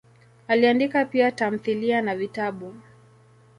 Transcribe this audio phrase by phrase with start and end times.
[0.47, 2.75] Aliandika pia tamthilia na vitabu.